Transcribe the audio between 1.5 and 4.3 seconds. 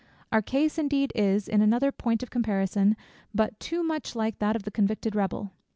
another point of comparison, but too much